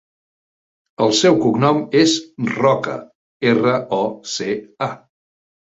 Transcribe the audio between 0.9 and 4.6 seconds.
El seu cognom és Roca: erra, o, ce,